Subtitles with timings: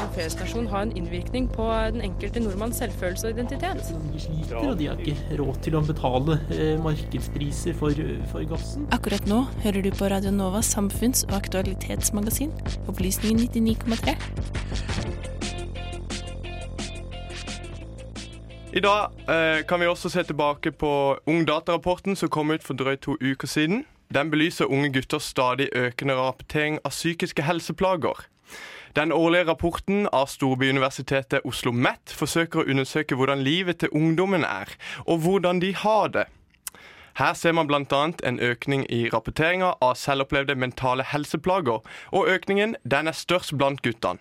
[0.00, 3.90] en feriestasjon ha en innvirkning på den enkelte nordmanns selvfølelse og identitet?
[4.12, 8.02] De sliter, og de har ikke råd til å betale eh, markedspriser for,
[8.32, 8.88] for gassen.
[8.96, 12.54] Akkurat nå hører du på Radio Novas samfunns- og aktualitetsmagasin,
[12.90, 14.16] Opplysningen 99,3.
[18.70, 20.92] I dag eh, kan vi også se tilbake på
[21.26, 23.82] Ungdata-rapporten som kom ut for drøyt to uker siden.
[24.14, 28.26] Den belyser unge gutters stadig økende rapportering av psykiske helseplager.
[28.96, 34.72] Den årlige rapporten av storbyuniversitetet Oslo MET forsøker å undersøke hvordan livet til ungdommen er,
[35.06, 36.26] og hvordan de har det.
[37.20, 38.00] Her ser man bl.a.
[38.26, 44.18] en økning i rapporteringa av selvopplevde mentale helseplager, og økningen den er størst blant guttene.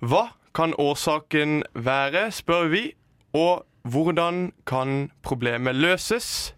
[0.00, 2.84] Hva kan årsaken være, spør vi,
[3.36, 6.54] og hvordan kan problemet løses?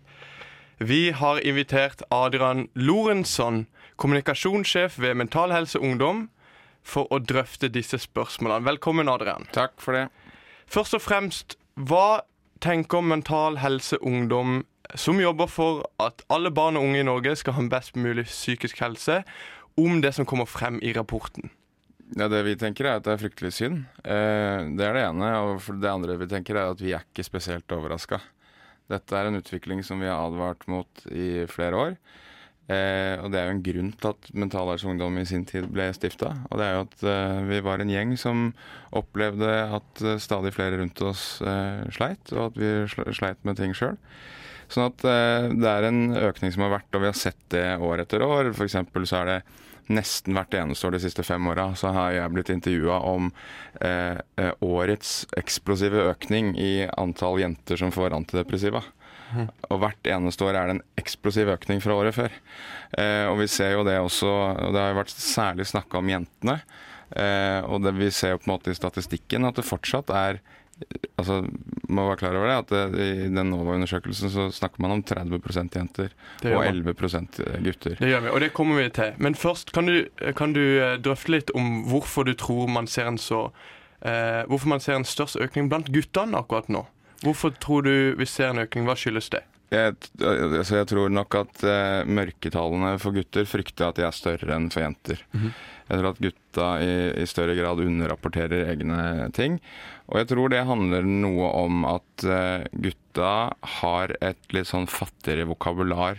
[0.79, 6.29] Vi har invitert Adrian Lorenzon, kommunikasjonssjef ved Mental Helse Ungdom,
[6.87, 8.65] for å drøfte disse spørsmålene.
[8.71, 9.49] Velkommen, Adrian.
[9.55, 10.07] Takk for det.
[10.71, 12.23] Først og fremst, hva
[12.63, 14.63] tenker Mental Helse Ungdom,
[14.95, 18.29] som jobber for at alle barn og unge i Norge skal ha en best mulig
[18.31, 19.21] psykisk helse,
[19.77, 21.51] om det som kommer frem i rapporten?
[22.15, 23.83] Ja, Det vi tenker er at det er fryktelig synd.
[24.05, 25.33] Eh, det er det ene.
[25.43, 28.21] Og det andre vi tenker er at vi er ikke spesielt overraska.
[28.87, 31.97] Dette er en utvikling som vi har advart mot i flere år.
[32.67, 35.87] Eh, og det er jo en grunn til at Mental Ungdom i sin tid ble
[35.95, 36.33] stifta.
[36.51, 38.49] Og det er jo at eh, vi var en gjeng som
[38.97, 42.73] opplevde at eh, stadig flere rundt oss eh, sleit, og at vi
[43.15, 43.95] sleit med ting sjøl.
[44.73, 47.69] Sånn at eh, det er en økning som har vært, og vi har sett det
[47.79, 48.51] år etter år.
[48.57, 49.41] For så er det
[49.87, 53.31] nesten hvert eneste år de siste fem åra så har jeg blitt intervjua om
[53.79, 54.19] eh,
[54.65, 58.83] årets eksplosive økning i antall jenter som får antidepressiva.
[59.71, 62.35] Og hvert eneste år er det en eksplosiv økning fra året før.
[62.99, 66.13] Eh, og vi ser jo det også, og det har jo vært særlig snakka om
[66.13, 66.61] jentene.
[67.11, 70.41] Eh, og det vi ser jo på en måte i statistikken at det fortsatt er
[71.17, 71.41] altså,
[71.89, 75.79] må være klar over det, at det, I den NOVA-undersøkelsen så snakker man om 30%
[75.79, 76.13] jenter
[76.51, 77.97] og 11% gutter.
[78.01, 79.15] Det gjør vi, og det kommer vi til.
[79.23, 79.97] Men først kan du,
[80.37, 83.47] kan du eh, drøfte litt om hvorfor du tror man ser en så
[84.03, 86.85] eh, Hvorfor man ser en størst økning blant guttene akkurat nå?
[87.25, 88.87] Hvorfor tror du vi ser en økning?
[88.89, 89.45] Hva skyldes det?
[89.73, 94.55] Jeg, altså jeg tror nok at uh, mørketallene for gutter frykter at de er større
[94.55, 95.25] enn for jenter.
[95.33, 95.57] Mm -hmm.
[95.89, 99.61] Jeg tror at gutta i, i, større grad underrapporterer egne ting.
[100.07, 105.47] Og jeg tror det handler noe om at uh, gutta har et litt sånn fattigere
[105.47, 106.17] vokabular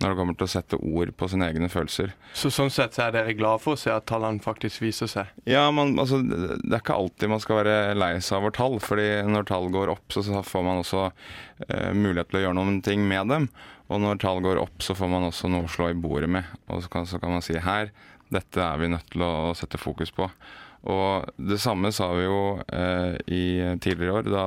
[0.00, 2.14] når det kommer til å sette ord på sine egne følelser.
[2.36, 5.32] Så Sånn sett så er dere glad for å se at tallene faktisk viser seg?
[5.48, 8.78] Ja, man, altså, det er ikke alltid man skal være lei seg over tall.
[8.80, 11.10] fordi når tall går opp, så, så får man også
[11.68, 13.50] eh, mulighet til å gjøre noen ting med dem.
[13.90, 16.48] Og når tall går opp, så får man også noe å slå i bordet med.
[16.70, 17.92] Og så kan, så kan man si her,
[18.32, 20.30] dette er vi nødt til å sette fokus på.
[20.88, 23.44] Og det samme sa vi jo eh, i
[23.82, 24.44] tidligere år, da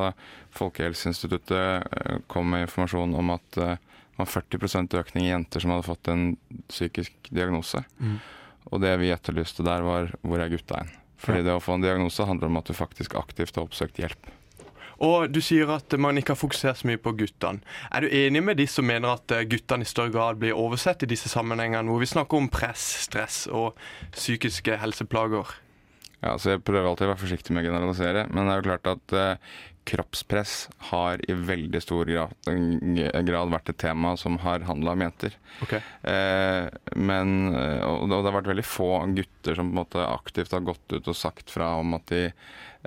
[0.58, 3.75] Folkehelseinstituttet eh, kom med informasjon om at eh,
[4.23, 6.29] var 40% økning i jenter som hadde fått en
[6.72, 7.84] psykisk diagnose.
[8.00, 8.19] Mm.
[8.72, 10.94] Og det vi etterlyste der, var hvor er gutta hen?
[11.23, 11.50] Fordi ja.
[11.50, 14.31] det å få en diagnose handler om at du faktisk aktivt har oppsøkt hjelp.
[15.03, 17.63] Og Du sier at man ikke har fokusert så mye på guttene.
[17.91, 21.03] Er du enig med de som mener at eh, guttene i større grad blir oversett
[21.03, 23.79] i disse sammenhengene, hvor vi snakker om press, stress og
[24.13, 25.57] psykiske helseplager?
[26.23, 28.67] Ja, så Jeg prøver alltid å være forsiktig med å generalisere, men det er jo
[28.69, 29.55] klart at uh,
[29.86, 32.34] kroppspress har i veldig stor grad,
[33.28, 35.38] grad vært et tema som har handla om jenter.
[35.66, 35.82] Okay.
[36.02, 40.56] Eh, men, eh, og det har vært veldig få gutter som på en måte aktivt
[40.56, 42.24] har gått ut og sagt fra om at de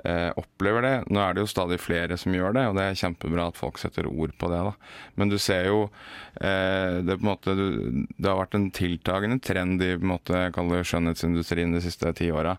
[0.03, 0.95] eh, opplever det.
[1.13, 3.79] Nå er det jo stadig flere som gjør det, og det er kjempebra at folk
[3.81, 4.61] setter ord på det.
[4.69, 4.73] da.
[5.15, 5.79] Men du ser jo
[6.41, 10.45] eh, det, måte, det har vært en tiltagende trend i på en måte,
[10.87, 12.57] skjønnhetsindustrien de siste ti åra,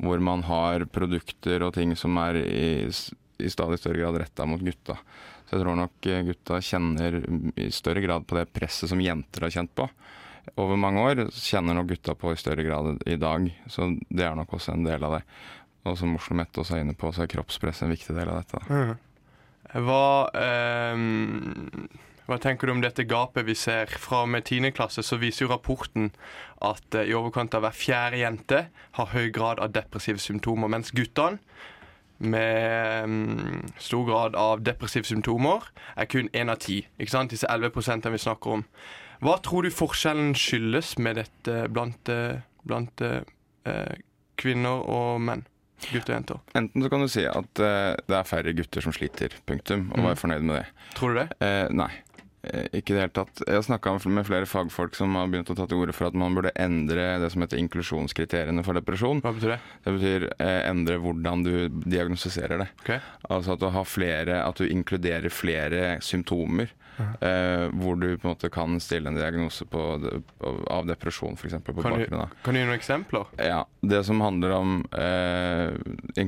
[0.00, 2.68] hvor man har produkter og ting som er i
[3.40, 4.98] i stadig større grad retta mot gutta.
[5.48, 7.20] Så jeg tror nok eh, gutta kjenner
[7.58, 9.88] i større grad på det presset som jenter har kjent på.
[10.60, 14.36] Over mange år kjenner nok gutta på i større grad i dag, så det er
[14.38, 15.24] nok også en del av det.
[15.88, 18.42] Og som Oslo Mette også er inne på, så er kroppspress en viktig del av
[18.42, 18.60] dette.
[18.68, 18.94] Mm.
[19.86, 21.02] Hva, eh,
[22.26, 24.72] hva, tenker du om dette gapet vi ser fra og med 10.
[24.76, 25.04] klasse?
[25.06, 26.10] Så viser jo rapporten
[26.66, 28.64] at eh, i overkant av hver fjerde jente
[28.98, 31.38] har høy grad av depressive symptomer, mens guttene
[32.20, 35.64] med um, stor grad av depressive symptomer
[35.96, 36.82] er kun én av ti.
[37.00, 37.32] Ikke sant?
[37.32, 38.66] Disse 11% vi snakker om.
[39.24, 43.96] Hva tror du forskjellen skyldes med dette blant, eh, blant uh,
[44.40, 45.44] kvinner og menn?
[45.80, 46.40] Gutter og jenter.
[46.60, 50.00] Enten så kan du si at uh, det er færre gutter som sliter, punktum, og
[50.00, 50.06] mm.
[50.08, 50.64] være fornøyd med det.
[50.96, 51.28] Tror du det?
[51.40, 51.90] Uh, nei.
[52.42, 53.42] Eh, ikke i det hele tatt.
[53.46, 56.14] Jeg har snakka med flere fagfolk som har begynt å ta til orde for at
[56.18, 59.20] man burde endre det som heter inklusjonskriteriene for depresjon.
[59.24, 59.60] Hva betyr det?
[59.84, 61.52] Det betyr eh, endre hvordan du
[61.84, 62.68] diagnostiserer det.
[62.82, 63.00] Okay.
[63.30, 66.70] Altså at du har flere At du inkluderer flere symptomer.
[67.24, 69.80] eh, hvor du på en måte kan stille en diagnose på,
[70.38, 71.54] på- av depresjon, f.eks.
[71.64, 73.24] på Kan bakgrunn av kan du gi noen eksempler?
[73.40, 75.70] ja, Det som handler om eh,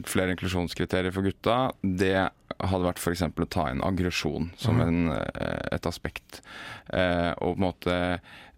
[0.09, 2.31] flere inklusjonskriterier for gutta, det
[2.63, 3.25] hadde vært f.eks.
[3.27, 6.41] å ta inn aggresjon som en, eh, et aspekt.
[6.93, 7.99] Eh, og på en måte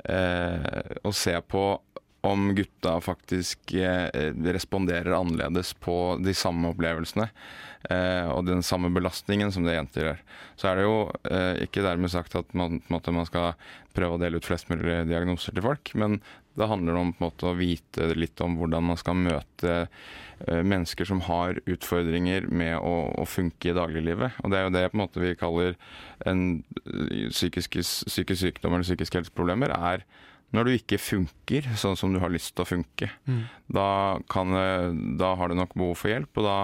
[0.05, 1.65] eh, å se på
[2.25, 7.26] om gutta faktisk eh, responderer annerledes på de samme opplevelsene
[7.91, 10.23] eh, og den samme belastningen som det jenter gjør.
[10.56, 10.97] Så er det jo
[11.29, 13.53] eh, ikke dermed sagt at man, man skal
[13.93, 16.17] prøve å dele ut flest mulig diagnoser til folk, men
[16.56, 19.79] det handler om måte, å vite litt om hvordan man skal møte
[20.44, 24.38] mennesker som har utfordringer med å, å funke i dagliglivet.
[24.43, 25.75] Og det er jo det måte vi kaller
[26.26, 26.62] en
[27.32, 29.75] psykisk, psykisk sykdom eller psykiske helseproblemer.
[29.75, 30.06] er
[30.55, 33.11] når du ikke funker sånn som du har lyst til å funke.
[33.67, 33.89] Da,
[34.31, 34.55] kan,
[35.19, 36.59] da har du nok behov for hjelp, og da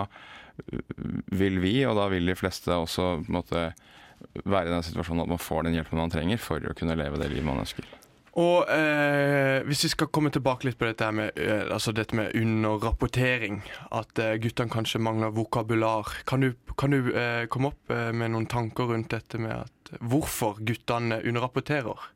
[1.35, 3.71] vil vi, og da vil de fleste også måte
[4.45, 7.21] være i den situasjonen at man får den hjelpen man trenger for å kunne leve
[7.21, 7.89] det livet man ønsker.
[8.39, 12.37] Og eh, hvis vi skal komme tilbake litt på dette med, eh, altså dette med
[12.39, 13.59] underrapportering,
[13.99, 18.31] at eh, guttene kanskje mangler vokabular, kan du, kan du eh, komme opp eh, med
[18.31, 22.07] noen tanker rundt dette med at hvorfor guttene underrapporterer?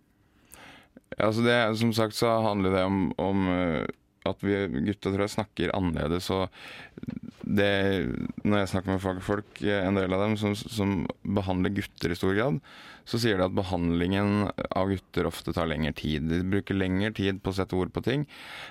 [1.22, 3.84] Altså det, som sagt så handler det om, om eh,
[4.28, 4.56] at vi
[4.88, 6.30] gutter tror jeg snakker annerledes.
[6.32, 6.48] Og
[7.44, 7.68] det,
[8.42, 12.18] når jeg snakker med fagfolk, eh, en del av dem som, som behandler gutter i
[12.18, 12.60] stor grad,
[13.04, 16.24] så sier de at behandlingen av gutter ofte tar lengre tid.
[16.30, 18.24] De bruker lengre tid på å sette ord på ting.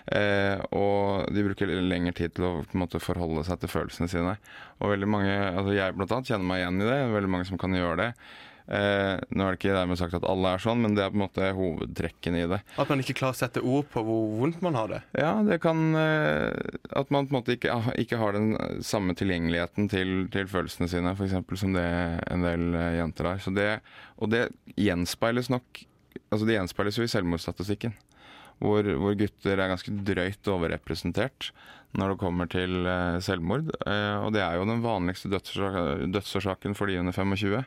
[0.10, 4.40] Eh, og de bruker lengre tid til å måte, forholde seg til følelsene sine.
[4.82, 6.98] Og veldig mange, altså jeg blant annet kjenner meg igjen i det.
[7.14, 8.10] Veldig mange som kan gjøre det.
[8.64, 11.18] Eh, nå er det ikke dermed sagt at alle er sånn, men det er på
[11.20, 12.60] en måte hovedtrekkene i det.
[12.80, 15.02] At man ikke klarer å sette ord på hvor vondt man har det?
[15.20, 16.54] Ja, det kan eh,
[16.96, 18.54] At man på en måte ikke, ikke har den
[18.86, 21.36] samme tilgjengeligheten til, til følelsene sine, f.eks.
[21.60, 21.88] som det
[22.32, 23.44] en del eh, jenter har.
[23.60, 23.70] Det,
[24.24, 24.48] og det
[24.80, 25.84] gjenspeiles nok
[26.34, 27.94] Altså det gjenspeiles jo i selvmordsstatistikken.
[28.62, 31.50] Hvor, hvor gutter er ganske drøyt overrepresentert
[31.98, 33.68] når det kommer til eh, selvmord.
[33.86, 37.62] Eh, og det er jo den vanligste dødsårsa- dødsårsaken for de under 25.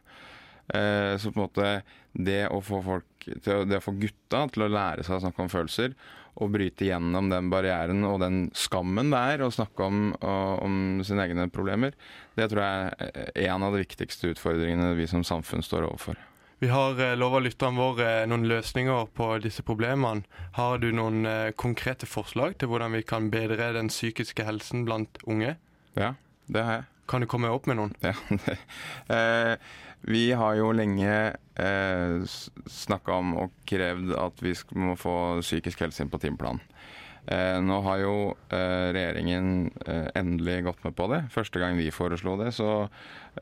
[0.74, 1.72] Eh, så på en måte
[2.12, 5.44] det å få folk til, det å få gutta til å lære seg å snakke
[5.44, 5.94] om følelser,
[6.36, 10.74] og bryte gjennom den barrieren og den skammen det er å snakke om, om
[11.06, 11.94] sine egne problemer,
[12.36, 16.18] det tror jeg er en av de viktigste utfordringene vi som samfunn står overfor.
[16.60, 20.24] Vi har eh, lova lytterne våre eh, noen løsninger på disse problemene.
[20.56, 21.28] Har du noen
[21.60, 25.58] konkrete forslag til hvordan vi kan bedre den psykiske helsen blant unge?
[25.96, 26.14] Ja,
[26.48, 26.86] det har jeg.
[27.06, 27.92] Kan du komme opp med noen?
[28.02, 28.14] Ja,
[28.46, 28.56] det.
[29.12, 29.54] Eh,
[30.00, 31.12] vi har jo lenge
[31.58, 32.36] eh,
[32.70, 36.62] snakka om og krevd at vi må få psykisk helse inn på timeplanen.
[37.26, 38.12] Eh, nå har jo
[38.54, 41.24] eh, regjeringen eh, endelig gått med på det.
[41.34, 42.68] Første gang vi foreslo det, så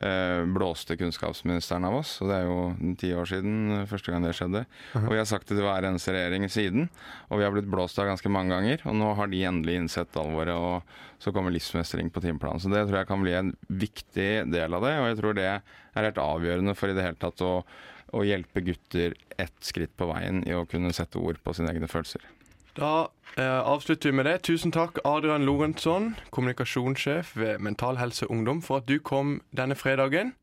[0.01, 2.15] eh, blåste kunnskapsministeren av oss.
[2.23, 4.63] Og det er jo ti år siden eh, første gang det skjedde.
[5.03, 6.89] Og vi har sagt det til hver eneste regjering siden.
[7.29, 8.81] Og vi har blitt blåst av ganske mange ganger.
[8.89, 12.63] Og nå har de endelig innsett alvoret, og så kommer livsmestring på timeplanen.
[12.63, 15.45] Så det tror jeg kan bli en viktig del av det, og jeg tror det
[15.51, 17.53] er helt avgjørende for i det hele tatt å,
[18.17, 21.89] å hjelpe gutter ett skritt på veien i å kunne sette ord på sine egne
[21.91, 22.25] følelser.
[22.75, 23.07] Da
[23.37, 24.41] eh, avslutter vi med det.
[24.43, 30.33] Tusen takk, Adrian Lorentzon, kommunikasjonssjef ved Mental Helse Ungdom, for at du kom denne fredagen.